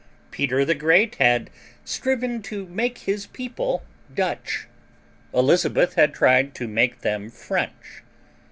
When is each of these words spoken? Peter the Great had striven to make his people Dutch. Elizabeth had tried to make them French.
Peter 0.31 0.65
the 0.65 0.73
Great 0.73 1.13
had 1.17 1.51
striven 1.85 2.41
to 2.41 2.65
make 2.65 2.97
his 3.05 3.27
people 3.27 3.83
Dutch. 4.11 4.65
Elizabeth 5.31 5.93
had 5.93 6.11
tried 6.11 6.55
to 6.55 6.67
make 6.67 7.01
them 7.01 7.29
French. 7.29 8.01